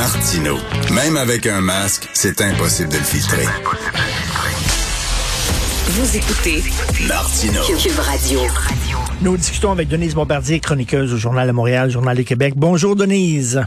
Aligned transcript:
Martino. 0.00 0.56
Même 0.94 1.18
avec 1.18 1.46
un 1.46 1.60
masque, 1.60 2.08
c'est 2.14 2.40
impossible 2.40 2.88
de 2.88 2.96
le 2.96 3.02
filtrer. 3.02 3.44
Vous 5.88 6.16
écoutez 6.16 6.62
Martino. 7.06 7.60
Cube 7.78 7.98
Radio. 7.98 8.40
Nous 9.20 9.36
discutons 9.36 9.72
avec 9.72 9.88
Denise 9.88 10.14
Bombardier, 10.14 10.58
chroniqueuse 10.58 11.12
au 11.12 11.18
Journal 11.18 11.46
de 11.46 11.52
Montréal, 11.52 11.90
Journal 11.90 12.16
de 12.16 12.22
Québec. 12.22 12.54
Bonjour 12.56 12.96
Denise. 12.96 13.60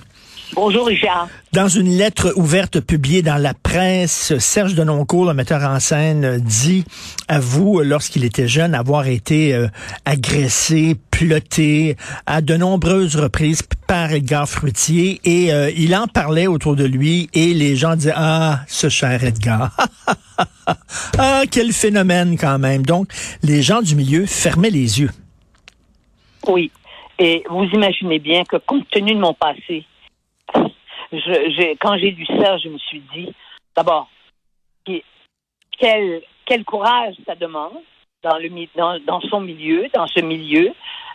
Bonjour 0.55 0.85
Richard. 0.85 1.29
Dans 1.51 1.67
une 1.67 1.97
lettre 1.97 2.33
ouverte 2.35 2.79
publiée 2.79 3.23
dans 3.23 3.41
la 3.41 3.55
presse, 3.55 4.37
Serge 4.37 4.75
Denoncourt, 4.75 5.25
le 5.25 5.33
metteur 5.33 5.63
en 5.63 5.79
scène, 5.79 6.37
dit 6.37 6.85
à 7.27 7.39
vous, 7.39 7.79
lorsqu'il 7.79 8.23
était 8.23 8.47
jeune, 8.47 8.75
avoir 8.75 9.07
été 9.07 9.55
euh, 9.55 9.67
agressé, 10.05 10.95
ploté 11.09 11.95
à 12.27 12.41
de 12.41 12.55
nombreuses 12.55 13.15
reprises 13.15 13.63
par 13.87 14.11
Edgar 14.11 14.47
Fruitier 14.47 15.21
et 15.23 15.51
euh, 15.51 15.71
il 15.75 15.95
en 15.95 16.05
parlait 16.05 16.45
autour 16.45 16.75
de 16.75 16.85
lui 16.85 17.29
et 17.33 17.55
les 17.55 17.75
gens 17.75 17.95
disaient 17.95 18.13
ah 18.15 18.59
ce 18.67 18.89
cher 18.89 19.23
Edgar. 19.23 19.75
Ah 21.19 21.43
quel 21.49 21.73
phénomène 21.73 22.37
quand 22.39 22.57
même 22.57 22.83
donc 22.85 23.07
les 23.43 23.61
gens 23.61 23.81
du 23.81 23.95
milieu 23.95 24.25
fermaient 24.25 24.69
les 24.69 25.01
yeux. 25.01 25.11
Oui. 26.47 26.71
Et 27.19 27.43
vous 27.49 27.65
imaginez 27.65 28.19
bien 28.19 28.43
que 28.43 28.57
compte 28.57 28.89
tenu 28.89 29.13
de 29.13 29.19
mon 29.19 29.33
passé 29.33 29.85
je, 31.11 31.75
quand 31.79 31.97
j'ai 31.97 32.11
lu 32.11 32.25
ça, 32.25 32.57
je 32.57 32.69
me 32.69 32.77
suis 32.77 33.01
dit, 33.13 33.33
d'abord, 33.75 34.09
quel, 35.79 36.21
quel 36.45 36.63
courage 36.63 37.15
ça 37.25 37.35
demande 37.35 37.73
dans, 38.23 38.37
le, 38.37 38.49
dans, 38.75 38.99
dans 38.99 39.21
son 39.21 39.41
milieu, 39.41 39.87
dans 39.93 40.07
ce 40.07 40.21
milieu, 40.21 40.71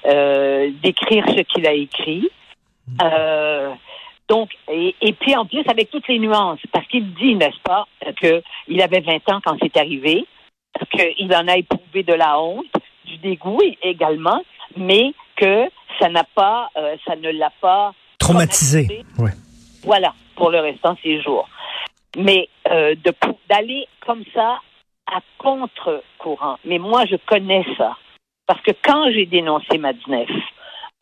euh, 0.07 0.71
d'écrire 0.83 1.25
ce 1.29 1.43
qu'il 1.43 1.67
a 1.67 1.73
écrit. 1.73 2.29
Euh, 3.03 3.75
donc, 4.29 4.51
et, 4.71 4.95
et, 5.01 5.13
puis 5.13 5.35
en 5.37 5.47
plus 5.47 5.63
avec 5.69 5.91
toutes 5.91 6.09
les 6.09 6.19
nuances, 6.19 6.61
parce 6.73 6.87
qu'il 6.89 7.15
dit, 7.15 7.35
n'est-ce 7.35 7.61
pas, 7.61 7.87
qu'il 8.21 8.83
avait 8.83 9.01
20 9.01 9.33
ans 9.33 9.41
quand 9.45 9.57
c'est 9.61 9.77
arrivé, 9.77 10.27
qu'il 10.91 11.35
en 11.35 11.49
a 11.49 11.57
éprouvé 11.57 12.03
de 12.03 12.15
la 12.15 12.41
honte, 12.41 12.67
du 13.05 13.17
dégoût 13.19 13.61
également, 13.83 14.43
mais 14.77 15.13
que 15.37 15.71
ça 15.99 16.09
n'a 16.09 16.25
pas, 16.25 16.69
euh, 16.77 16.97
ça 17.07 17.17
ne 17.17 17.31
l'a 17.31 17.51
pas 17.61 17.95
traumatisé. 18.29 19.05
Voilà, 19.85 20.15
pour 20.37 20.51
le 20.51 20.61
restant 20.61 20.95
de 20.95 20.99
ses 21.03 21.23
jours. 21.23 21.49
Mais 22.17 22.49
euh, 22.71 22.95
d'aller 23.49 23.87
comme 24.07 24.25
ça 24.35 24.61
à 25.07 25.21
contre-courant. 25.39 26.59
Mais 26.65 26.79
moi, 26.79 27.05
je 27.07 27.17
connais 27.27 27.65
ça. 27.77 27.97
Parce 28.47 28.61
que 28.63 28.73
quand 28.83 29.11
j'ai 29.13 29.27
dénoncé 29.27 29.79
Madnef, 29.79 30.31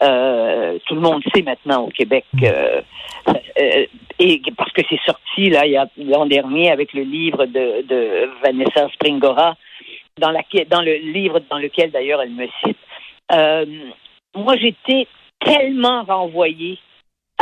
euh, 0.03 0.79
tout 0.87 0.95
le 0.95 1.01
monde 1.01 1.23
sait 1.35 1.43
maintenant 1.43 1.85
au 1.85 1.89
Québec, 1.89 2.27
euh, 2.43 2.83
euh, 3.29 3.87
et 4.19 4.43
parce 4.57 4.71
que 4.73 4.83
c'est 4.91 5.01
sorti 5.07 5.49
là 5.49 5.63
l'an 5.97 6.27
dernier 6.27 6.71
avec 6.71 6.93
le 6.93 7.03
livre 7.03 7.47
de, 7.47 7.83
de 7.87 8.29
Vanessa 8.43 8.89
Springora, 8.93 9.57
dans, 10.19 10.31
la, 10.31 10.43
dans 10.69 10.83
le 10.83 10.97
livre 10.97 11.41
dans 11.51 11.59
lequel 11.59 11.91
d'ailleurs 11.91 12.21
elle 12.21 12.33
me 12.33 12.47
cite. 12.63 12.79
Euh, 13.33 13.65
moi, 14.35 14.57
j'étais 14.57 15.07
tellement 15.41 16.03
renvoyée 16.05 16.79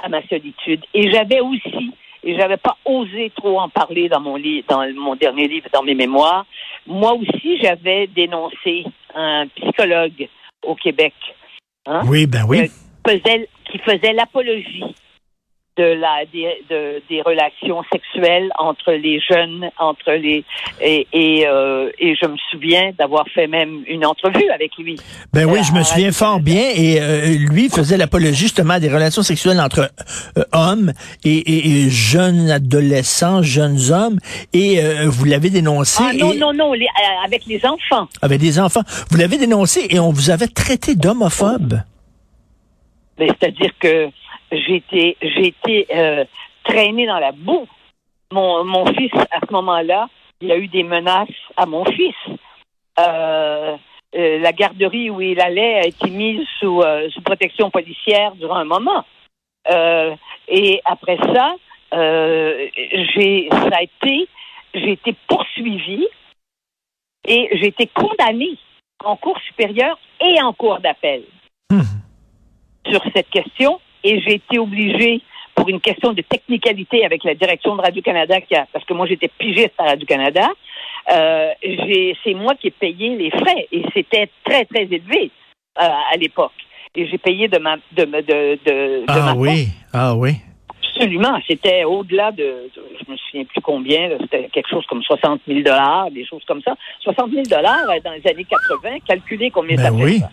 à 0.03 0.09
ma 0.09 0.27
solitude. 0.27 0.85
Et 0.93 1.11
j'avais 1.11 1.41
aussi, 1.41 1.93
et 2.23 2.37
j'avais 2.37 2.57
pas 2.57 2.77
osé 2.85 3.31
trop 3.37 3.61
en 3.61 3.69
parler 3.69 4.09
dans 4.09 4.21
mon 4.21 4.37
livre, 4.37 4.67
dans 4.69 4.87
mon 4.95 5.15
dernier 5.17 5.49
livre, 5.49 5.69
dans 5.73 5.83
mes 5.83 5.95
mémoires. 5.95 6.47
Moi 6.87 7.15
aussi, 7.15 7.59
j'avais 7.63 8.07
dénoncé 8.09 8.85
un 9.15 9.47
psychologue 9.57 10.29
au 10.63 10.75
Québec. 10.75 11.15
Hein, 11.87 12.03
oui, 12.07 12.27
ben 12.27 12.45
oui. 12.49 12.71
faisait, 13.07 13.49
qui 13.71 13.79
faisait 13.79 14.13
l'apologie 14.13 14.95
de 15.77 15.83
la 15.83 16.25
des, 16.33 16.63
de, 16.71 17.03
des 17.09 17.21
relations 17.23 17.83
sexuelles 17.93 18.51
entre 18.59 18.93
les 18.93 19.21
jeunes, 19.21 19.69
entre 19.79 20.13
les 20.13 20.45
et 20.81 21.09
et, 21.13 21.47
euh, 21.49 21.91
et 21.99 22.15
je 22.15 22.27
me 22.27 22.37
souviens 22.51 22.93
d'avoir 22.97 23.27
fait 23.35 23.49
même 23.49 23.83
une 23.89 24.07
entrevue 24.07 24.49
avec 24.51 24.71
lui. 24.79 24.97
Ben 25.33 25.47
oui, 25.47 25.61
je 25.65 25.73
me 25.73 25.81
euh, 25.81 25.83
souviens 25.83 26.13
fort 26.13 26.39
bien 26.39 26.63
et 26.77 27.01
euh, 27.01 27.37
lui 27.51 27.69
faisait 27.71 27.97
l'apologie 27.97 28.35
justement 28.45 28.79
des 28.79 28.89
relations 28.89 29.23
sexuelles 29.23 29.61
entre 29.61 29.91
hommes 30.53 30.93
et, 31.25 31.85
et, 31.85 31.91
jeunes 31.91 32.51
adolescents, 32.51 33.43
jeunes 33.43 33.79
hommes 33.91 34.19
et 34.53 34.79
vous 35.07 35.25
l'avez 35.25 35.51
dénoncé. 35.51 36.03
Ah, 36.07 36.13
non 36.13 36.35
non 36.35 36.53
non, 36.53 36.73
avec 37.25 37.47
les 37.47 37.65
enfants. 37.65 38.09
Avec 38.23 38.41
des 38.41 38.61
enfants, 38.61 38.83
vous 39.11 39.17
l'avez 39.17 39.39
dénoncé 39.39 39.87
et 39.91 39.99
on 39.99 40.11
vous 40.11 40.31
avait 40.31 40.49
traité 40.49 40.95
d'homophobe. 40.95 41.81
Ben, 43.19 43.29
c'est-à-dire 43.41 43.71
que 43.79 44.09
j'ai 44.51 44.77
été, 44.77 45.17
j'ai 45.21 45.47
été 45.49 45.87
euh, 45.95 46.25
traînée 46.65 47.07
dans 47.07 47.19
la 47.19 47.33
boue. 47.33 47.67
Mon, 48.33 48.65
mon 48.65 48.87
fils, 48.87 49.13
à 49.31 49.41
ce 49.47 49.53
moment-là, 49.53 50.09
il 50.41 50.49
y 50.49 50.53
a 50.53 50.57
eu 50.57 50.69
des 50.69 50.83
menaces 50.83 51.29
à 51.57 51.67
mon 51.67 51.85
fils. 51.85 52.15
Euh, 52.99 53.77
euh, 54.17 54.39
la 54.39 54.53
garderie 54.53 55.11
où 55.11 55.21
il 55.21 55.41
allait 55.41 55.75
a 55.77 55.87
été 55.87 56.09
mise 56.11 56.47
sous, 56.61 56.83
sous 57.11 57.21
protection 57.23 57.71
policière 57.71 58.35
durant 58.37 58.57
un 58.57 58.65
moment. 58.65 59.05
et 60.49 60.81
après 60.85 61.17
ça, 61.17 61.55
j'ai, 61.93 63.49
ça 63.51 63.77
a 63.77 63.83
été, 63.83 64.29
j'ai 64.75 64.93
été 64.93 65.15
poursuivie 65.27 66.07
et 67.27 67.49
j'ai 67.53 67.69
été 67.69 67.87
condamnée 67.87 68.59
en 69.05 69.17
cours 69.17 69.39
supérieur 69.41 69.99
et 70.21 70.41
en 70.43 70.53
cours 70.53 70.81
d'appel 70.81 71.23
hmm. 71.71 71.81
sur 72.91 73.03
cette 73.15 73.31
question 73.31 73.81
et 74.05 74.21
j'ai 74.21 74.35
été 74.35 74.59
obligée, 74.59 75.23
pour 75.55 75.69
une 75.69 75.81
question 75.81 76.13
de 76.13 76.23
technicalité 76.23 77.05
avec 77.05 77.25
la 77.25 77.35
direction 77.35 77.77
de 77.77 77.81
Radio-Canada, 77.81 78.37
parce 78.73 78.85
que 78.85 78.93
moi 78.93 79.07
j'étais 79.07 79.31
pigiste 79.39 79.75
à 79.79 79.85
Radio-Canada, 79.85 80.49
euh, 81.13 81.51
c'est 82.25 82.35
moi 82.35 82.55
qui 82.55 82.69
ai 82.69 82.71
payé 82.71 83.17
les 83.17 83.31
frais 83.31 83.69
et 83.71 83.83
c'était 83.95 84.29
très, 84.45 84.65
très 84.65 84.83
élevé 84.83 85.31
euh, 85.81 85.89
à 86.13 86.17
l'époque. 86.17 86.53
Et 86.97 87.07
j'ai 87.09 87.19
payé 87.19 87.49
de 87.49 87.59
ma 87.59 87.77
de, 87.93 88.05
de, 88.05 88.59
de, 88.65 89.05
ah 89.09 89.35
oui, 89.37 89.69
ah 89.93 90.15
oui. 90.15 90.33
Absolument, 90.97 91.41
c'était 91.49 91.83
au-delà 91.83 92.31
de, 92.31 92.71
je 92.75 93.11
me 93.11 93.17
souviens 93.17 93.45
plus 93.45 93.61
combien, 93.61 94.11
c'était 94.21 94.49
quelque 94.53 94.69
chose 94.69 94.87
comme 94.87 95.03
60 95.03 95.41
000 95.47 95.61
dollars, 95.61 96.09
des 96.13 96.25
choses 96.25 96.45
comme 96.47 96.63
ça. 96.63 96.77
60 97.01 97.33
000 97.33 97.43
dollars 97.51 97.91
euh, 97.91 97.99
dans 98.05 98.13
les 98.13 98.31
années 98.31 98.45
80, 98.45 98.99
calculez 99.07 99.51
combien 99.51 99.77
ben 99.77 99.83
ça 99.83 99.93
oui. 99.93 100.21
fait. 100.21 100.27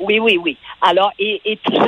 Oui, 0.00 0.18
oui, 0.18 0.36
oui. 0.36 0.56
Alors, 0.82 1.12
et, 1.18 1.58
tout 1.64 1.74
ça, 1.74 1.86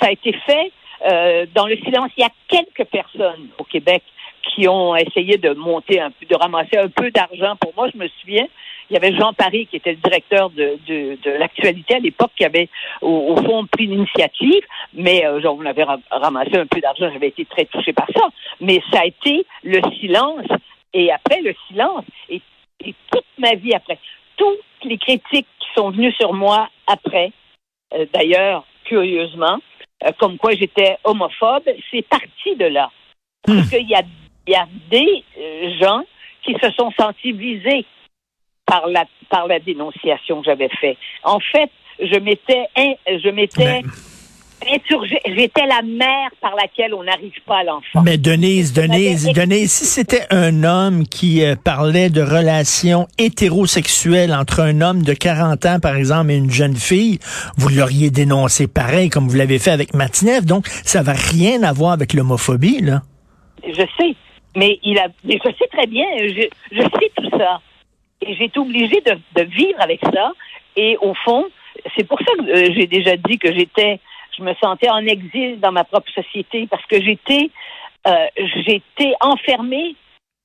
ça 0.00 0.06
a 0.06 0.10
été 0.10 0.32
fait 0.32 0.72
euh, 1.10 1.46
dans 1.54 1.66
le 1.66 1.76
silence. 1.78 2.10
Il 2.16 2.22
y 2.22 2.26
a 2.26 2.30
quelques 2.48 2.88
personnes 2.90 3.48
au 3.58 3.64
Québec 3.64 4.02
qui 4.42 4.68
ont 4.68 4.94
essayé 4.94 5.38
de 5.38 5.54
monter 5.54 6.00
de 6.28 6.36
ramasser 6.36 6.76
un 6.76 6.88
peu 6.88 7.10
d'argent. 7.10 7.56
Pour 7.56 7.72
moi, 7.76 7.88
je 7.92 7.98
me 7.98 8.08
souviens, 8.20 8.46
il 8.90 8.94
y 8.94 8.96
avait 8.96 9.16
Jean 9.16 9.32
Paris 9.32 9.66
qui 9.66 9.76
était 9.76 9.92
le 9.92 9.96
directeur 9.96 10.50
de, 10.50 10.78
l'actualité 11.38 11.94
à 11.94 11.98
l'époque, 11.98 12.32
qui 12.36 12.44
avait 12.44 12.68
au, 13.00 13.36
fond 13.36 13.66
pris 13.66 13.86
l'initiative, 13.86 14.62
mais 14.92 15.24
euh, 15.24 15.40
genre, 15.40 15.56
on 15.58 15.64
avait 15.64 15.86
ramassé 16.10 16.56
un 16.56 16.66
peu 16.66 16.80
d'argent, 16.80 17.08
j'avais 17.12 17.28
été 17.28 17.46
très 17.46 17.64
touché 17.64 17.92
par 17.94 18.06
ça. 18.14 18.28
Mais 18.60 18.82
ça 18.92 19.00
a 19.00 19.06
été 19.06 19.46
le 19.62 19.80
silence, 19.98 20.46
et 20.92 21.10
après 21.10 21.40
le 21.40 21.54
silence, 21.68 22.04
et 22.28 22.42
toute 23.10 23.24
ma 23.38 23.54
vie 23.54 23.74
après, 23.74 23.98
toutes 24.36 24.58
les 24.84 24.98
critiques 24.98 25.46
sont 25.74 25.90
venus 25.90 26.14
sur 26.16 26.32
moi 26.32 26.68
après. 26.86 27.32
Euh, 27.94 28.06
d'ailleurs, 28.12 28.64
curieusement, 28.84 29.58
euh, 30.04 30.10
comme 30.18 30.38
quoi 30.38 30.52
j'étais 30.52 30.96
homophobe, 31.04 31.68
c'est 31.90 32.06
parti 32.08 32.56
de 32.56 32.66
là. 32.66 32.90
Hmm. 33.46 33.56
Parce 33.56 33.70
qu'il 33.70 33.88
y 33.88 33.94
a, 33.94 34.02
y 34.46 34.54
a 34.54 34.66
des 34.90 35.24
euh, 35.38 35.78
gens 35.80 36.02
qui 36.44 36.54
se 36.54 36.70
sont 36.72 36.90
sentis 36.98 37.32
visés 37.32 37.84
par 38.66 38.86
la 38.86 39.04
par 39.28 39.46
la 39.46 39.58
dénonciation 39.58 40.40
que 40.40 40.46
j'avais 40.46 40.68
faite. 40.80 40.98
En 41.22 41.40
fait, 41.40 41.70
je 41.98 42.18
m'étais 42.18 42.66
je 43.06 43.28
m'étais 43.30 43.82
J'étais 45.26 45.66
la 45.66 45.82
mère 45.82 46.30
par 46.40 46.54
laquelle 46.54 46.94
on 46.94 47.02
n'arrive 47.02 47.40
pas 47.46 47.58
à 47.58 47.64
l'enfant. 47.64 48.02
Mais 48.02 48.18
Denise, 48.18 48.72
Denise, 48.72 49.30
Denise, 49.32 49.72
si 49.72 49.84
c'était 49.84 50.26
un 50.30 50.64
homme 50.64 51.06
qui 51.06 51.44
euh, 51.44 51.56
parlait 51.56 52.10
de 52.10 52.22
relations 52.22 53.06
hétérosexuelles 53.18 54.32
entre 54.32 54.60
un 54.60 54.80
homme 54.80 55.02
de 55.02 55.12
40 55.12 55.66
ans, 55.66 55.80
par 55.80 55.96
exemple, 55.96 56.30
et 56.30 56.36
une 56.36 56.50
jeune 56.50 56.76
fille, 56.76 57.18
vous 57.56 57.68
l'auriez 57.68 58.10
dénoncé 58.10 58.66
pareil, 58.66 59.10
comme 59.10 59.28
vous 59.28 59.36
l'avez 59.36 59.58
fait 59.58 59.70
avec 59.70 59.94
Matinev. 59.94 60.44
Donc, 60.44 60.66
ça 60.84 61.02
va 61.02 61.12
rien 61.12 61.62
à 61.62 61.72
voir 61.72 61.92
avec 61.92 62.12
l'homophobie, 62.12 62.80
là. 62.80 63.02
Je 63.66 63.82
sais. 63.98 64.14
Mais 64.56 64.78
il 64.82 64.98
a, 64.98 65.08
je 65.24 65.50
sais 65.58 65.68
très 65.72 65.86
bien, 65.86 66.06
je, 66.18 66.48
je 66.70 66.82
sais 66.82 67.12
tout 67.16 67.30
ça. 67.30 67.60
Et 68.24 68.34
j'ai 68.36 68.44
été 68.44 68.58
obligée 68.58 69.00
de, 69.00 69.18
de, 69.34 69.42
vivre 69.48 69.80
avec 69.80 70.00
ça. 70.00 70.32
Et 70.76 70.96
au 71.00 71.12
fond, 71.24 71.44
c'est 71.96 72.04
pour 72.04 72.18
ça 72.20 72.32
que 72.38 72.50
euh, 72.50 72.72
j'ai 72.74 72.86
déjà 72.86 73.16
dit 73.16 73.38
que 73.38 73.52
j'étais 73.52 74.00
je 74.36 74.42
me 74.42 74.54
sentais 74.62 74.90
en 74.90 75.04
exil 75.06 75.60
dans 75.60 75.72
ma 75.72 75.84
propre 75.84 76.10
société 76.12 76.66
parce 76.70 76.84
que 76.86 77.00
j'étais 77.02 77.50
euh, 78.06 78.26
j'étais 78.66 79.14
enfermée 79.20 79.96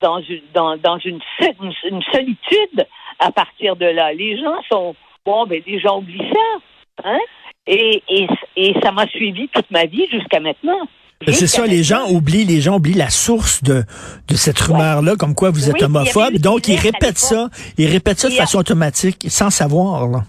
dans 0.01 0.21
une 0.21 0.41
dans, 0.53 0.77
dans 0.77 0.97
une, 0.99 1.19
une, 1.41 2.01
solitude 2.11 2.87
à 3.19 3.31
partir 3.31 3.75
de 3.75 3.85
là. 3.85 4.13
Les 4.13 4.37
gens 4.37 4.61
sont 4.71 4.95
bon, 5.25 5.45
ben 5.45 5.61
les 5.65 5.79
gens 5.79 5.99
oublient 5.99 6.31
ça, 6.31 7.09
hein? 7.09 7.19
Et, 7.67 8.01
et, 8.07 8.27
et 8.55 8.73
ça 8.81 8.91
m'a 8.91 9.05
suivi 9.07 9.47
toute 9.49 9.69
ma 9.69 9.85
vie 9.85 10.07
jusqu'à 10.09 10.39
maintenant. 10.39 10.87
C'est 11.27 11.47
ça, 11.47 11.67
les 11.67 11.83
gens 11.83 12.09
oublient, 12.09 12.45
les 12.45 12.61
gens 12.61 12.77
oublient 12.77 12.93
la 12.93 13.09
source 13.09 13.61
de, 13.61 13.83
de 14.29 14.35
cette 14.35 14.57
rumeur-là, 14.57 15.17
comme 15.17 15.35
quoi 15.35 15.49
vous 15.49 15.69
êtes 15.69 15.75
Oui, 15.75 15.83
homophobe. 15.83 16.37
Donc, 16.37 16.69
ils 16.69 16.77
répètent 16.77 17.17
ça, 17.17 17.49
ils 17.77 17.87
répètent 17.87 18.19
ça 18.19 18.29
de 18.29 18.33
façon 18.33 18.59
automatique, 18.59 19.25
sans 19.27 19.49
savoir, 19.49 20.07
là. 20.07 20.23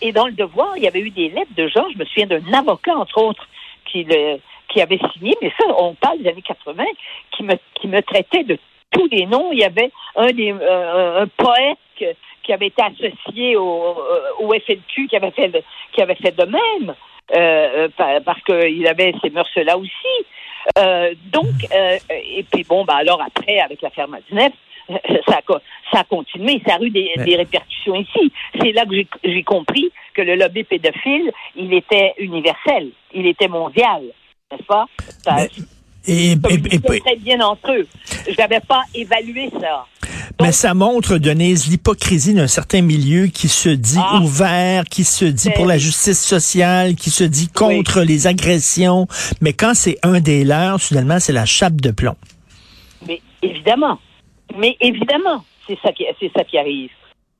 Et 0.00 0.12
dans 0.12 0.26
le 0.26 0.32
devoir, 0.32 0.76
il 0.76 0.82
y 0.84 0.88
avait 0.88 1.00
eu 1.00 1.10
des 1.10 1.28
lettres 1.28 1.54
de 1.56 1.66
gens, 1.68 1.84
je 1.92 1.98
me 1.98 2.04
souviens 2.04 2.26
d'un 2.26 2.52
avocat, 2.52 2.96
entre 2.96 3.18
autres, 3.22 3.48
qui, 3.90 4.04
le, 4.04 4.38
qui 4.68 4.80
avait 4.80 5.00
signé, 5.12 5.34
mais 5.42 5.50
ça, 5.58 5.64
on 5.78 5.94
parle 5.94 6.18
des 6.18 6.28
années 6.28 6.42
80, 6.42 6.84
qui 7.32 7.42
me, 7.42 7.54
qui 7.74 7.88
me 7.88 8.00
traitait 8.02 8.44
de 8.44 8.58
tous 8.92 9.08
les 9.10 9.26
noms. 9.26 9.50
Il 9.52 9.58
y 9.58 9.64
avait 9.64 9.90
un, 10.16 10.26
des, 10.28 10.52
euh, 10.52 11.22
un 11.22 11.26
poète 11.26 11.78
qui 12.44 12.52
avait 12.52 12.68
été 12.68 12.82
associé 12.82 13.56
au, 13.56 13.96
euh, 13.98 14.20
au 14.40 14.52
FLQ, 14.52 15.08
qui 15.08 15.16
avait 15.16 15.30
fait, 15.32 15.48
de- 15.48 15.62
qui 15.92 16.00
avait 16.00 16.14
fait 16.14 16.34
de 16.36 16.44
même, 16.44 16.94
euh, 17.34 17.36
euh, 17.36 17.88
pa- 17.96 18.20
parce 18.20 18.40
qu'il 18.42 18.86
avait 18.86 19.12
ces 19.22 19.30
mœurs-là 19.30 19.76
aussi. 19.76 20.26
Euh, 20.78 21.14
donc, 21.32 21.46
euh, 21.74 21.98
et 22.10 22.42
puis 22.44 22.64
bon, 22.64 22.84
bah 22.84 22.96
alors 22.96 23.20
après, 23.22 23.58
avec 23.58 23.82
l'affaire 23.82 24.08
Madinef, 24.08 24.52
ça 25.28 25.36
a, 25.38 25.42
co- 25.42 25.58
ça 25.92 26.00
a 26.00 26.04
continué, 26.04 26.62
ça 26.66 26.74
a 26.76 26.80
eu 26.82 26.90
des, 26.90 27.10
Mais- 27.16 27.24
des 27.24 27.36
répercussions 27.36 27.94
ici. 27.96 28.32
C'est 28.60 28.72
là 28.72 28.84
que 28.86 28.94
j'ai- 29.24 29.42
compris 29.42 29.90
que 30.14 30.22
le 30.22 30.36
lobby 30.36 30.64
pédophile, 30.64 31.30
il 31.56 31.72
était 31.74 32.14
universel, 32.18 32.88
il 33.14 33.26
était 33.26 33.48
mondial, 33.48 34.02
n'est-ce 34.50 34.64
pas? 34.64 34.86
Ça, 35.24 35.34
Mais- 35.36 35.50
Et, 36.06 36.32
et- 36.32 36.34
et- 36.74 37.00
très 37.00 37.16
bien 37.16 37.38
entre 37.40 37.70
eux. 37.72 37.86
Je 38.30 38.34
n'avais 38.38 38.60
pas 38.60 38.82
évalué 38.94 39.50
ça. 39.60 39.84
mais 40.40 40.52
ça 40.52 40.72
montre, 40.72 41.18
Denise, 41.18 41.68
l'hypocrisie 41.68 42.32
d'un 42.32 42.46
certain 42.46 42.80
milieu 42.80 43.26
qui 43.26 43.48
se 43.48 43.68
dit 43.68 43.98
Ah. 44.00 44.20
ouvert, 44.22 44.84
qui 44.84 45.04
se 45.04 45.24
dit 45.26 45.50
pour 45.54 45.66
la 45.66 45.76
justice 45.76 46.24
sociale, 46.24 46.94
qui 46.94 47.10
se 47.10 47.24
dit 47.24 47.48
contre 47.48 48.00
les 48.02 48.26
agressions. 48.26 49.06
Mais 49.42 49.52
quand 49.52 49.74
c'est 49.74 49.98
un 50.02 50.20
des 50.20 50.44
leurs, 50.44 50.80
soudainement, 50.80 51.18
c'est 51.20 51.32
la 51.34 51.44
chape 51.44 51.78
de 51.80 51.90
plomb. 51.90 52.16
Mais 53.06 53.20
évidemment. 53.42 53.98
Mais 54.56 54.76
évidemment, 54.80 55.44
c'est 55.66 55.78
ça 55.80 55.92
qui, 55.92 56.06
c'est 56.20 56.30
ça 56.36 56.44
qui 56.44 56.58
arrive. 56.58 56.90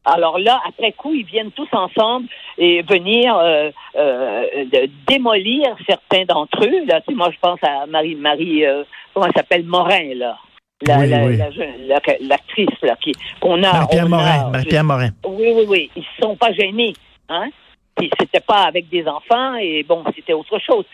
Alors 0.04 0.38
là, 0.38 0.60
après 0.66 0.92
coup, 0.92 1.12
ils 1.14 1.24
viennent 1.24 1.50
tous 1.50 1.68
ensemble 1.72 2.28
et 2.56 2.82
venir 2.82 3.36
euh, 3.36 3.70
euh, 3.96 4.44
de- 4.64 4.88
démolir 5.06 5.76
certains 5.86 6.24
d'entre 6.24 6.64
eux. 6.64 6.84
Là, 6.86 7.00
tu 7.02 7.12
sais, 7.12 7.14
moi, 7.14 7.30
je 7.30 7.38
pense 7.40 7.58
à 7.62 7.84
Marie, 7.86 8.14
Marie, 8.14 8.64
euh, 8.64 8.84
comment 9.12 9.26
elle 9.26 9.32
s'appelle, 9.34 9.64
Morin, 9.64 10.14
là. 10.14 10.38
La, 10.86 10.98
Oui, 10.98 11.08
la- 11.08 11.24
oui. 11.26 11.36
la 11.36 11.50
jeune- 11.50 11.86
la- 11.88 12.00
l'actrice 12.20 12.68
là 12.82 12.94
qui 13.02 13.12
qu'on 13.40 13.62
a. 13.64 13.72
Marie-Pierre 13.72 14.04
on 14.04 14.06
a- 14.06 14.08
Morin, 14.08 14.50
Marie-Pierre 14.50 14.84
Morin. 14.84 15.10
Oui, 15.26 15.48
oui, 15.56 15.64
oui. 15.68 15.90
Ils 15.96 16.04
se 16.04 16.22
sont 16.22 16.36
pas 16.36 16.52
gênés, 16.52 16.92
hein? 17.28 17.48
Puis 17.96 18.08
c'était 18.18 18.40
pas 18.40 18.62
avec 18.62 18.88
des 18.88 19.06
enfants 19.08 19.56
et 19.56 19.82
bon, 19.82 20.04
c'était 20.14 20.34
autre 20.34 20.58
chose. 20.60 20.84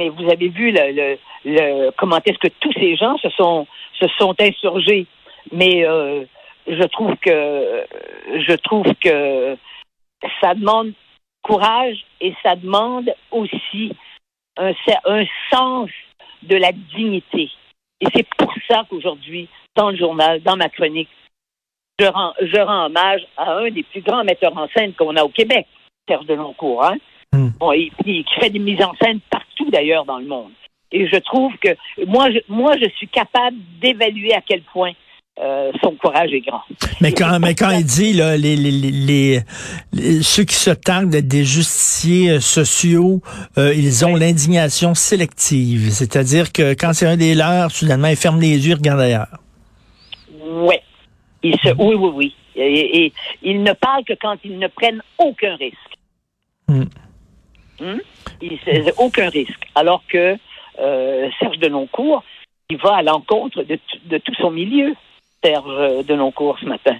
Mais 0.00 0.08
vous 0.08 0.24
avez 0.30 0.48
vu 0.48 0.72
le, 0.72 0.92
le, 0.92 1.18
le- 1.44 1.90
comment 1.98 2.18
est-ce 2.24 2.38
que 2.38 2.48
tous 2.58 2.72
ces 2.72 2.96
gens 2.96 3.18
se 3.18 3.28
sont 3.30 3.66
se 4.00 4.06
sont 4.18 4.34
insurgés. 4.40 5.06
Mais 5.52 5.86
euh, 5.86 6.24
je 6.66 6.82
trouve 6.84 7.16
que 7.16 7.84
je 8.46 8.54
trouve 8.56 8.86
que 9.02 9.56
ça 10.40 10.54
demande 10.54 10.92
courage 11.42 12.04
et 12.20 12.34
ça 12.42 12.56
demande 12.56 13.12
aussi 13.30 13.92
un, 14.56 14.72
un 15.06 15.24
sens 15.52 15.90
de 16.42 16.56
la 16.56 16.72
dignité. 16.72 17.50
Et 18.00 18.06
c'est 18.14 18.26
pour 18.36 18.52
ça 18.68 18.84
qu'aujourd'hui, 18.88 19.48
dans 19.76 19.90
le 19.90 19.96
journal, 19.96 20.42
dans 20.42 20.56
ma 20.56 20.68
chronique, 20.68 21.08
je 21.98 22.06
rends, 22.06 22.34
je 22.40 22.60
rends 22.60 22.86
hommage 22.86 23.22
à 23.36 23.52
un 23.58 23.70
des 23.70 23.82
plus 23.84 24.00
grands 24.00 24.24
metteurs 24.24 24.56
en 24.56 24.68
scène 24.68 24.94
qu'on 24.94 25.16
a 25.16 25.22
au 25.22 25.28
Québec, 25.28 25.66
Serge 26.08 26.26
Deloncourt, 26.26 26.84
hein? 26.84 26.96
Hmm. 27.32 27.50
Bon, 27.58 27.72
et, 27.72 27.90
puis 28.02 28.24
qui 28.24 28.34
fait 28.40 28.50
des 28.50 28.58
mises 28.58 28.82
en 28.82 28.94
scène 29.00 29.20
partout 29.30 29.70
d'ailleurs 29.70 30.04
dans 30.04 30.18
le 30.18 30.26
monde. 30.26 30.52
Et 30.92 31.08
je 31.08 31.16
trouve 31.16 31.56
que 31.58 31.70
moi, 32.06 32.30
je, 32.30 32.38
moi, 32.48 32.76
je 32.80 32.88
suis 32.96 33.08
capable 33.08 33.56
d'évaluer 33.80 34.32
à 34.34 34.40
quel 34.40 34.62
point 34.62 34.92
euh, 35.40 35.72
son 35.82 35.96
courage 35.96 36.32
est 36.32 36.40
grand. 36.42 36.62
Mais 37.00 37.12
quand, 37.12 37.38
mais 37.40 37.54
quand 37.54 37.70
il 37.70 37.84
dit 37.84 38.12
là, 38.12 38.36
les, 38.36 38.54
les, 38.56 38.70
les, 39.92 40.22
ceux 40.22 40.44
qui 40.44 40.54
se 40.54 40.70
targuent 40.70 41.10
d'être 41.10 41.26
des 41.26 41.44
justiciers 41.44 42.30
euh, 42.30 42.40
sociaux, 42.40 43.20
euh, 43.58 43.74
ils 43.74 44.04
ont 44.04 44.14
Oui. 44.14 44.20
l'indignation 44.20 44.94
sélective. 44.94 45.90
C'est-à-dire 45.90 46.52
que 46.52 46.74
quand 46.74 46.92
c'est 46.92 47.06
un 47.06 47.16
des 47.16 47.34
leurs, 47.34 47.70
soudainement, 47.72 48.08
ils 48.08 48.16
ferment 48.16 48.40
les 48.40 48.66
yeux, 48.68 48.72
ils 48.72 48.74
regardent 48.74 49.00
ailleurs. 49.00 49.28
Il 51.42 51.58
se, 51.60 51.68
oui, 51.76 51.94
oui, 51.94 52.10
oui. 52.14 52.34
Et, 52.56 53.04
et 53.06 53.12
ils 53.42 53.62
ne 53.62 53.72
parlent 53.74 54.04
que 54.04 54.14
quand 54.18 54.36
ils 54.44 54.58
ne 54.58 54.66
prennent 54.68 55.02
aucun 55.18 55.56
risque. 55.56 55.76
Hmm. 56.68 56.84
Hmm? 57.80 57.98
Il 58.40 58.58
se- 58.64 58.92
aucun 58.96 59.28
risque. 59.28 59.60
Alors 59.74 60.02
que 60.08 60.38
euh, 60.80 61.28
Serge 61.38 61.58
Deloncourt, 61.58 62.22
il 62.70 62.78
va 62.78 62.94
à 62.96 63.02
l'encontre 63.02 63.62
de, 63.62 63.78
de 64.06 64.18
tout 64.18 64.34
son 64.36 64.50
milieu, 64.52 64.94
Serge 65.44 65.64
euh, 65.68 66.02
Deloncourt, 66.02 66.58
ce 66.60 66.66
matin. 66.66 66.96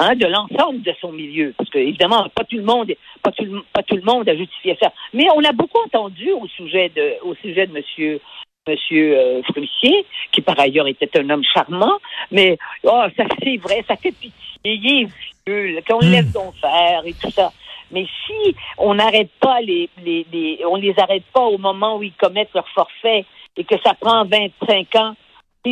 Hein, 0.00 0.14
de 0.14 0.26
l'ensemble 0.26 0.82
de 0.82 0.92
son 1.00 1.10
milieu. 1.10 1.52
Parce 1.58 1.70
que, 1.70 1.78
évidemment, 1.78 2.28
pas 2.32 2.44
tout 2.44 2.56
le 2.56 2.62
monde, 2.62 2.92
pas 3.22 3.32
tout, 3.32 3.44
le- 3.44 3.64
pas 3.72 3.82
tout 3.82 3.96
le 3.96 4.02
monde 4.02 4.28
a 4.28 4.36
justifié 4.36 4.76
ça. 4.80 4.92
Mais 5.12 5.26
on 5.34 5.42
a 5.42 5.52
beaucoup 5.52 5.80
entendu 5.84 6.30
au 6.32 6.46
sujet 6.46 6.88
de, 6.94 7.14
au 7.24 7.34
sujet 7.34 7.66
de 7.66 7.72
monsieur, 7.72 8.20
monsieur 8.68 9.18
euh, 9.18 9.42
Frussier, 9.42 10.06
qui 10.30 10.40
par 10.40 10.58
ailleurs 10.60 10.86
était 10.86 11.18
un 11.18 11.28
homme 11.30 11.42
charmant, 11.42 11.98
mais 12.30 12.58
oh, 12.84 13.02
ça 13.16 13.24
c'est 13.42 13.56
vrai, 13.56 13.84
ça 13.88 13.96
fait 13.96 14.12
pitié, 14.12 14.30
il 14.64 14.70
est 14.70 15.08
vieux, 15.46 15.80
qu'on 15.88 15.98
Hmm. 15.98 16.12
laisse 16.12 16.30
donc 16.32 16.54
faire 16.60 17.02
et 17.04 17.14
tout 17.14 17.30
ça. 17.32 17.50
Mais 17.90 18.06
si 18.26 18.54
on 18.76 18.94
n'arrête 18.94 19.30
pas 19.40 19.60
les, 19.62 19.88
les, 20.04 20.24
les, 20.32 20.60
on 20.70 20.76
les 20.76 20.94
arrête 20.98 21.24
pas 21.32 21.40
au 21.42 21.56
moment 21.58 21.96
où 21.96 22.02
ils 22.04 22.12
commettent 22.12 22.52
leur 22.54 22.68
forfait 22.68 23.24
et 23.56 23.64
que 23.64 23.74
ça 23.82 23.94
prend 23.94 24.24
25 24.26 24.94
ans, 24.96 25.14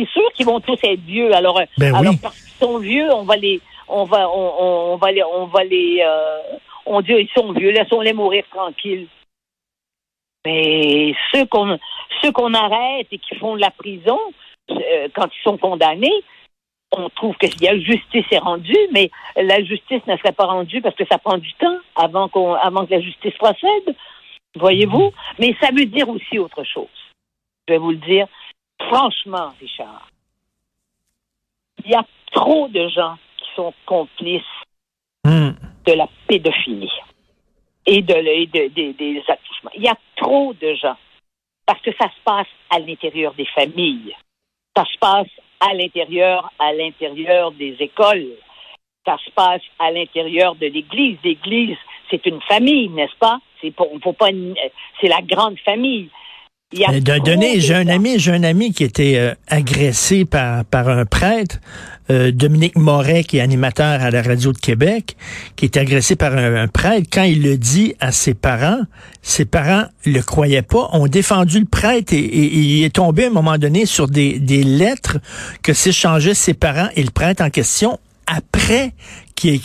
c'est 0.05 0.11
sûr 0.11 0.31
qu'ils 0.33 0.45
vont 0.45 0.59
tous 0.59 0.79
être 0.83 1.01
vieux. 1.01 1.33
Alors, 1.33 1.59
euh, 1.59 1.65
Ben 1.77 1.93
alors 1.95 2.11
oui. 2.13 2.19
parce 2.21 2.39
qu'ils 2.39 2.67
sont 2.67 2.77
vieux, 2.79 3.11
on 3.13 3.23
va 3.23 3.35
les, 3.35 3.61
on 3.87 4.03
va, 4.03 4.29
on, 4.29 4.53
on, 4.59 4.93
on 4.93 4.95
va 4.97 5.11
les, 5.11 5.23
on 5.23 5.45
va 5.45 5.63
les, 5.63 6.03
euh, 6.05 6.39
on 6.85 7.01
dit 7.01 7.13
ils 7.13 7.29
sont 7.35 7.51
vieux, 7.53 7.71
laissons-les 7.71 8.13
mourir 8.13 8.43
tranquilles. 8.51 9.07
Mais 10.45 11.13
ceux 11.33 11.45
qu'on, 11.45 11.77
ceux 12.21 12.31
qu'on 12.31 12.53
arrête 12.53 13.07
et 13.11 13.17
qui 13.17 13.35
font 13.35 13.55
de 13.55 13.61
la 13.61 13.71
prison, 13.71 14.19
euh, 14.71 15.07
quand 15.13 15.27
ils 15.27 15.43
sont 15.43 15.57
condamnés, 15.57 16.23
on 16.91 17.09
trouve 17.09 17.35
que 17.35 17.47
y 17.61 17.67
a 17.67 17.77
justice 17.77 18.25
est 18.31 18.37
rendue, 18.37 18.77
mais 18.93 19.11
la 19.35 19.61
justice 19.61 20.01
ne 20.07 20.15
serait 20.17 20.31
pas 20.31 20.45
rendue 20.45 20.81
parce 20.81 20.95
que 20.95 21.05
ça 21.11 21.17
prend 21.17 21.37
du 21.37 21.53
temps 21.55 21.77
avant 21.95 22.29
qu'on, 22.29 22.53
avant 22.53 22.85
que 22.85 22.91
la 22.91 23.01
justice 23.01 23.33
procède. 23.33 23.95
Voyez-vous? 24.55 25.11
Mais 25.37 25.53
ça 25.61 25.69
veut 25.75 25.85
dire 25.85 26.07
aussi 26.07 26.39
autre 26.39 26.63
chose. 26.63 26.87
Je 27.67 27.73
vais 27.73 27.77
vous 27.77 27.91
le 27.91 27.97
dire. 27.97 28.27
Franchement, 28.79 29.53
Richard, 29.59 30.09
il 31.83 31.91
y 31.91 31.95
a 31.95 32.05
trop 32.31 32.67
de 32.67 32.87
gens 32.89 33.15
qui 33.37 33.45
sont 33.55 33.73
complices 33.85 34.41
Hmm. 35.23 35.51
de 35.85 35.93
la 35.93 36.07
pédophilie 36.27 36.91
et 37.85 38.01
de, 38.01 38.13
et 38.13 38.45
de- 38.45 38.67
des- 38.69 38.93
des 38.93 39.21
attouchements. 39.27 39.71
Il 39.75 39.83
y 39.83 39.87
a 39.89 39.97
trop 40.15 40.53
de 40.53 40.73
gens 40.75 40.95
parce 41.65 41.81
que 41.81 41.91
ça 41.99 42.05
se 42.07 42.21
passe 42.23 42.47
à 42.69 42.79
l'intérieur 42.79 43.33
des 43.33 43.45
familles, 43.47 44.15
ça 44.75 44.85
se 44.85 44.97
passe 44.99 45.27
à 45.59 45.73
l'intérieur, 45.73 46.49
à 46.59 46.71
l'intérieur 46.71 47.51
des 47.51 47.75
écoles, 47.79 48.27
ça 49.05 49.17
se 49.25 49.29
passe 49.31 49.63
à 49.79 49.91
l'intérieur 49.91 50.55
de 50.55 50.67
l'Église. 50.67 51.17
L'Église, 51.23 51.77
c'est 52.09 52.25
une 52.25 52.41
famille, 52.43 52.87
n'est-ce 52.89 53.15
pas? 53.17 53.39
C'est 53.59 53.71
pour, 53.71 53.91
on 53.91 53.99
faut 53.99 54.13
pas, 54.13 54.29
c'est 55.01 55.07
la 55.07 55.21
grande 55.21 55.59
famille. 55.59 56.09
Mais 56.91 56.99
de- 56.99 57.13
j'ai 57.61 57.75
un 57.75 57.87
ami, 57.87 58.19
j'ai 58.19 58.33
un 58.33 58.43
ami 58.43 58.73
qui 58.73 58.83
était 58.83 59.13
euh, 59.15 59.33
agressé 59.47 60.25
par 60.25 60.65
par 60.65 60.89
un 60.89 61.05
prêtre, 61.05 61.59
euh, 62.11 62.31
Dominique 62.33 62.75
Moret, 62.77 63.23
qui 63.23 63.37
est 63.37 63.41
animateur 63.41 64.01
à 64.01 64.11
la 64.11 64.21
radio 64.21 64.51
de 64.51 64.57
Québec, 64.57 65.15
qui 65.55 65.63
était 65.63 65.79
agressé 65.79 66.17
par 66.17 66.35
un, 66.35 66.55
un 66.63 66.67
prêtre. 66.67 67.07
Quand 67.09 67.23
il 67.23 67.41
le 67.41 67.57
dit 67.57 67.95
à 68.01 68.11
ses 68.11 68.33
parents, 68.33 68.81
ses 69.21 69.45
parents 69.45 69.85
le 70.05 70.19
croyaient 70.21 70.61
pas, 70.61 70.89
ont 70.91 71.07
défendu 71.07 71.61
le 71.61 71.65
prêtre 71.65 72.11
et, 72.11 72.17
et- 72.17 72.45
et 72.45 72.59
il 72.59 72.83
est 72.83 72.93
tombé 72.95 73.23
à 73.23 73.27
un 73.27 73.31
moment 73.31 73.57
donné 73.57 73.85
sur 73.85 74.09
des, 74.09 74.37
des 74.37 74.63
lettres 74.63 75.19
que 75.63 75.71
s'échangeaient 75.71 76.33
ses 76.33 76.53
parents 76.53 76.89
et 76.97 77.03
le 77.03 77.11
prêtre 77.11 77.41
en 77.45 77.49
question 77.49 77.97
après 78.25 78.91
qu'il 79.35 79.57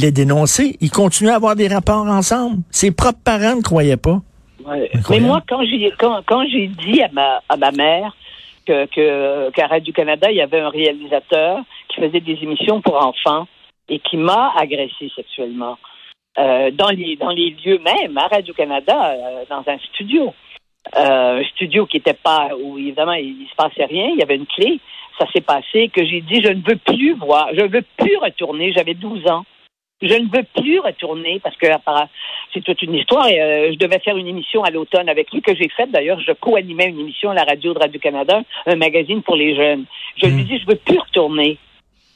l'ait 0.00 0.10
dénoncé. 0.10 0.76
Ils 0.80 0.90
continuaient 0.90 1.30
à 1.30 1.36
avoir 1.36 1.54
des 1.54 1.68
rapports 1.68 2.06
ensemble. 2.08 2.58
Ses 2.72 2.90
propres 2.90 3.20
parents 3.22 3.54
ne 3.54 3.62
croyaient 3.62 3.96
pas. 3.96 4.20
Ouais. 4.64 4.90
Mais 5.10 5.20
moi, 5.20 5.42
quand 5.48 5.64
j'ai 5.64 5.92
quand, 5.98 6.22
quand 6.26 6.44
j'ai 6.48 6.68
dit 6.68 7.02
à 7.02 7.08
ma 7.12 7.42
à 7.48 7.56
ma 7.56 7.70
mère 7.70 8.16
que 8.66 9.50
qu'à 9.50 9.66
Radio 9.66 9.92
Canada 9.92 10.30
il 10.30 10.36
y 10.36 10.42
avait 10.42 10.60
un 10.60 10.68
réalisateur 10.68 11.60
qui 11.88 12.00
faisait 12.00 12.20
des 12.20 12.38
émissions 12.42 12.80
pour 12.80 12.96
enfants 12.96 13.46
et 13.88 13.98
qui 13.98 14.16
m'a 14.16 14.52
agressé 14.56 15.10
sexuellement 15.14 15.78
euh, 16.38 16.70
dans 16.72 16.90
les 16.90 17.16
dans 17.16 17.30
les 17.30 17.50
lieux 17.64 17.78
même 17.78 18.16
à 18.18 18.26
Radio 18.28 18.52
Canada 18.54 19.12
euh, 19.12 19.44
dans 19.48 19.62
un 19.66 19.78
studio. 19.78 20.34
Euh, 20.96 21.40
un 21.40 21.44
studio 21.44 21.86
qui 21.86 21.98
était 21.98 22.14
pas 22.14 22.50
où 22.58 22.78
évidemment 22.78 23.12
il, 23.12 23.42
il 23.42 23.48
se 23.48 23.54
passait 23.54 23.84
rien 23.84 24.08
il 24.12 24.18
y 24.18 24.22
avait 24.22 24.36
une 24.36 24.46
clé. 24.46 24.80
Ça 25.18 25.26
s'est 25.32 25.40
passé 25.40 25.88
que 25.88 26.04
j'ai 26.04 26.20
dit 26.20 26.42
je 26.42 26.52
ne 26.52 26.62
veux 26.62 26.76
plus 26.76 27.14
voir 27.14 27.48
je 27.54 27.62
ne 27.62 27.68
veux 27.68 27.84
plus 27.96 28.16
retourner 28.18 28.72
j'avais 28.72 28.94
12 28.94 29.26
ans 29.28 29.44
Je 30.00 30.14
ne 30.14 30.30
veux 30.30 30.44
plus 30.62 30.78
retourner 30.78 31.40
parce 31.40 31.56
que 31.56 31.66
c'est 32.54 32.62
toute 32.62 32.82
une 32.82 32.94
histoire. 32.94 33.26
Et, 33.26 33.40
euh, 33.40 33.72
je 33.72 33.78
devais 33.78 33.98
faire 33.98 34.16
une 34.16 34.28
émission 34.28 34.62
à 34.62 34.70
l'automne 34.70 35.08
avec 35.08 35.32
lui 35.32 35.42
que 35.42 35.54
j'ai 35.56 35.68
faite. 35.68 35.90
D'ailleurs, 35.90 36.20
je 36.20 36.32
co-animais 36.32 36.86
une 36.86 37.00
émission 37.00 37.30
à 37.30 37.34
la 37.34 37.44
radio 37.44 37.74
de 37.74 37.80
Radio-Canada, 37.80 38.42
un 38.66 38.76
magazine 38.76 39.22
pour 39.22 39.34
les 39.34 39.56
jeunes. 39.56 39.86
Je 40.16 40.26
lui 40.26 40.44
dis, 40.44 40.58
je 40.58 40.66
veux 40.66 40.76
plus 40.76 40.98
retourner. 40.98 41.58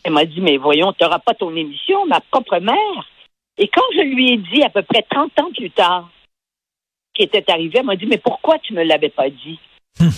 Elle 0.04 0.12
m'a 0.12 0.24
dit, 0.24 0.40
mais 0.40 0.58
voyons, 0.58 0.92
tu 0.92 1.02
n'auras 1.02 1.18
pas 1.18 1.34
ton 1.34 1.54
émission, 1.56 2.06
ma 2.06 2.20
propre 2.20 2.58
mère. 2.58 3.08
Et 3.58 3.68
quand 3.68 3.82
je 3.94 4.02
lui 4.02 4.32
ai 4.32 4.36
dit, 4.36 4.62
à 4.62 4.68
peu 4.68 4.82
près 4.82 5.04
30 5.10 5.40
ans 5.40 5.50
plus 5.56 5.70
tard, 5.70 6.08
qui 7.14 7.24
était 7.24 7.50
arrivé, 7.50 7.80
elle 7.80 7.86
m'a 7.86 7.96
dit, 7.96 8.06
mais 8.06 8.18
pourquoi 8.18 8.58
tu 8.58 8.74
me 8.74 8.84
l'avais 8.84 9.10
pas 9.10 9.28
dit? 9.28 9.58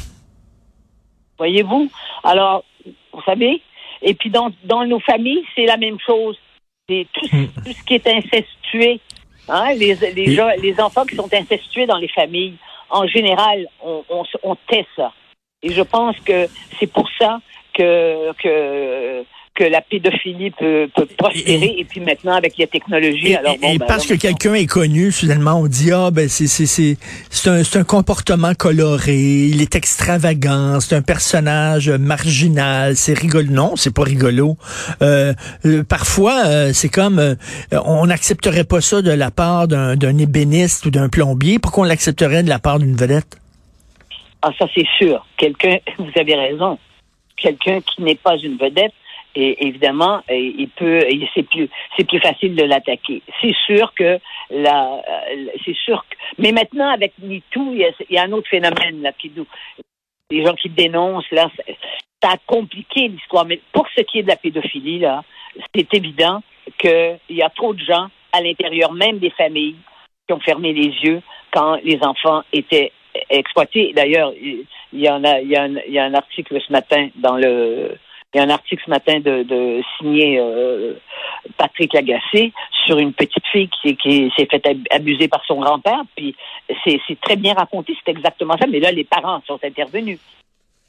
Voyez-vous? 1.38 1.90
Alors, 2.23 2.64
vous 3.12 3.23
savez, 3.23 3.61
et 4.02 4.14
puis 4.14 4.30
dans, 4.30 4.50
dans 4.64 4.85
nos 4.85 5.00
familles, 5.00 5.44
c'est 5.54 5.64
la 5.64 5.78
même 5.78 5.99
chose. 5.99 6.38
Tout, 6.87 7.05
tout, 7.12 7.73
ce 7.73 7.83
qui 7.85 7.95
est 7.95 8.07
incestué. 8.07 9.00
Hein? 9.49 9.73
Les, 9.75 9.95
les, 9.95 10.35
gens, 10.35 10.50
les 10.61 10.79
enfants 10.81 11.05
qui 11.05 11.17
sont 11.17 11.33
incestués 11.33 11.87
dans 11.87 11.97
les 11.97 12.09
familles, 12.09 12.57
en 12.91 13.07
général, 13.07 13.67
on, 13.83 14.05
on, 14.11 14.25
on 14.43 14.57
tait 14.69 14.87
ça. 14.95 15.12
Et 15.62 15.71
je 15.71 15.83
pense 15.83 16.19
que 16.21 16.47
c'est 16.79 16.93
pour 16.93 17.09
ça 17.19 17.41
que, 17.73 18.33
que 18.35 19.25
que 19.54 19.64
la 19.64 19.80
pédophilie 19.80 20.50
peut, 20.50 20.88
peut 20.94 21.06
prospérer 21.16 21.76
et, 21.78 21.84
puis 21.84 22.00
maintenant 22.00 22.34
avec 22.34 22.56
les 22.56 22.66
technologies 22.66 23.32
et, 23.32 23.37
alors 23.37 23.56
bon, 23.58 23.73
et 23.73 23.78
ben, 23.78 23.87
parce 23.87 24.04
que 24.04 24.14
quelqu'un 24.14 24.54
est 24.54 24.66
connu 24.66 25.12
soudainement 25.12 25.54
on 25.54 25.68
dit 25.68 25.92
ah 25.92 26.11
ben 26.11 26.28
c'est 26.28 26.49
c'est 26.49 26.66
c'est 26.66 26.96
c'est 27.30 27.50
un 27.50 27.62
c'est 27.62 27.78
un 27.78 27.84
comportement 27.84 28.52
coloré 28.54 29.14
il 29.14 29.62
est 29.62 29.76
extravagant 29.76 30.80
c'est 30.80 30.96
un 30.96 31.02
personnage 31.02 31.88
marginal 31.88 32.96
c'est 32.96 33.16
rigolo. 33.16 33.50
Non 33.50 33.76
c'est 33.76 33.94
pas 33.94 34.02
rigolo. 34.02 34.56
Euh, 35.02 35.32
euh, 35.64 35.84
parfois 35.84 36.46
euh, 36.46 36.73
c'est 36.73 36.88
comme 36.88 37.18
euh, 37.18 37.34
on 37.84 38.06
n'accepterait 38.06 38.64
pas 38.64 38.80
ça 38.80 39.02
de 39.02 39.11
la 39.11 39.30
part 39.30 39.68
d'un 39.68 39.96
d'un 39.96 40.18
ébéniste 40.18 40.87
ou 40.87 40.90
d'un 40.90 41.08
plombier. 41.08 41.58
Pourquoi 41.58 41.84
on 41.84 41.87
l'accepterait 41.87 42.42
de 42.42 42.49
la 42.49 42.58
part 42.58 42.78
d'une 42.78 42.96
vedette? 42.96 43.38
Ah 44.42 44.50
ça 44.58 44.66
c'est 44.75 44.87
sûr. 44.99 45.25
Quelqu'un 45.37 45.78
vous 45.99 46.11
avez 46.16 46.34
raison. 46.34 46.78
Quelqu'un 47.37 47.80
qui 47.80 48.02
n'est 48.02 48.14
pas 48.16 48.37
une 48.37 48.56
vedette 48.56 48.92
et 49.35 49.67
évidemment, 49.67 50.23
il 50.29 50.69
peut, 50.76 51.00
c'est 51.35 51.43
plus, 51.43 51.69
c'est 51.97 52.07
plus 52.07 52.21
facile 52.21 52.55
de 52.55 52.64
l'attaquer. 52.64 53.23
C'est 53.41 53.55
sûr 53.67 53.93
que 53.95 54.19
la, 54.50 55.03
c'est 55.64 55.76
sûr 55.76 56.05
que, 56.09 56.17
mais 56.38 56.53
maintenant 56.53 56.88
avec 56.88 57.12
MeToo, 57.19 57.73
il 57.73 57.93
y 58.11 58.19
a, 58.19 58.23
un 58.23 58.33
autre 58.33 58.49
phénomène 58.49 59.03
là 59.03 59.12
qui 59.12 59.33
nous, 59.35 59.47
les 60.31 60.45
gens 60.45 60.55
qui 60.55 60.69
dénoncent 60.69 61.31
là, 61.33 61.50
ça 62.23 62.31
a 62.31 62.37
compliqué 62.47 63.09
l'histoire. 63.09 63.45
Mais 63.45 63.61
pour 63.73 63.87
ce 63.97 64.03
qui 64.03 64.21
est 64.21 64.23
de 64.23 64.29
la 64.29 64.37
pédophilie 64.37 65.00
là, 65.00 65.25
c'est 65.75 65.93
évident 65.95 66.43
qu'il 66.79 67.19
y 67.31 67.43
a 67.43 67.50
trop 67.50 67.75
de 67.75 67.83
gens 67.83 68.09
à 68.33 68.41
l'intérieur 68.41 68.93
même 68.93 69.19
des 69.19 69.31
familles 69.31 69.76
qui 70.26 70.33
ont 70.33 70.41
fermé 70.41 70.73
les 70.73 70.88
yeux 71.03 71.23
quand 71.50 71.79
les 71.83 71.99
enfants 72.03 72.43
étaient 72.53 72.93
exploités. 73.31 73.93
D'ailleurs, 73.95 74.33
il 74.41 74.67
y 74.93 75.09
en 75.09 75.25
a, 75.25 75.41
il 75.41 75.49
y 75.49 75.99
a 75.99 76.05
un 76.05 76.14
article 76.14 76.61
ce 76.61 76.73
matin 76.73 77.09
dans 77.17 77.37
le 77.37 77.99
il 78.35 78.38
y 78.38 78.41
a 78.41 78.45
un 78.45 78.50
article 78.50 78.83
ce 78.85 78.91
matin 78.91 79.21
de, 79.21 79.45
de 79.45 79.83
signé 79.97 80.38
euh, 80.41 80.95
Patrick 81.57 81.93
Lagacé 81.93 82.53
sur 82.85 82.99
une 82.99 83.12
petite 83.12 83.47
fille 83.53 83.71
qui, 83.81 83.97
qui 83.97 84.33
s'est 84.37 84.47
fait 84.47 84.62
abuser 84.91 85.29
par 85.29 85.45
son 85.47 85.61
grand-père. 85.61 86.03
Puis 86.17 86.35
c'est 86.85 87.21
très 87.21 87.37
bien 87.37 87.55
raconté, 87.55 87.97
c'est 88.05 88.11
exactement 88.11 88.57
ça. 88.59 88.67
Mais 88.67 88.81
là, 88.81 88.91
les 88.91 89.05
parents 89.05 89.41
sont 89.47 89.59
intervenus. 89.62 90.19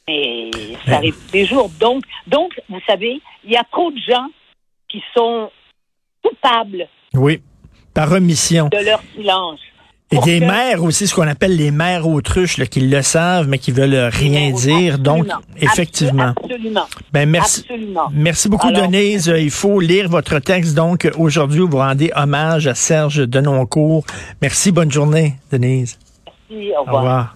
Et 0.07 0.51
ça 0.85 0.97
arrive 0.97 1.15
tous 1.15 1.33
les 1.33 1.45
jours. 1.45 1.69
Donc, 1.79 2.03
donc, 2.27 2.59
vous 2.69 2.81
savez, 2.87 3.21
il 3.43 3.51
y 3.51 3.57
a 3.57 3.63
trop 3.63 3.91
de 3.91 3.99
gens 3.99 4.27
qui 4.87 5.03
sont 5.15 5.51
coupables. 6.23 6.87
Oui, 7.13 7.41
par 7.93 8.11
omission. 8.11 8.69
De 8.69 8.85
leur 8.85 9.01
silence. 9.15 9.59
Et 10.15 10.39
des 10.39 10.39
mères 10.39 10.83
aussi, 10.83 11.07
ce 11.07 11.15
qu'on 11.15 11.27
appelle 11.27 11.55
les 11.55 11.71
mères 11.71 12.07
autruches, 12.07 12.57
là, 12.57 12.65
qui 12.65 12.81
le 12.81 13.01
savent, 13.01 13.47
mais 13.47 13.57
qui 13.57 13.71
veulent 13.71 14.09
rien 14.11 14.51
dire. 14.51 14.99
Donc, 14.99 15.27
effectivement. 15.59 16.33
Absolument. 16.43 16.85
Ben, 17.11 17.29
merci. 17.29 17.61
Absolument. 17.61 18.09
Merci 18.13 18.49
beaucoup, 18.49 18.67
Alors, 18.67 18.87
Denise. 18.87 19.33
Il 19.37 19.51
faut 19.51 19.79
lire 19.79 20.09
votre 20.09 20.39
texte. 20.39 20.75
Donc, 20.75 21.09
aujourd'hui, 21.17 21.59
vous 21.59 21.77
rendez 21.77 22.11
hommage 22.15 22.67
à 22.67 22.75
Serge 22.75 23.27
Denoncourt. 23.27 24.05
Merci. 24.41 24.71
Bonne 24.71 24.91
journée, 24.91 25.35
Denise. 25.51 25.97
Merci. 26.49 26.71
Au 26.77 26.81
revoir. 26.81 26.95
Au 26.95 26.97
revoir. 26.97 27.35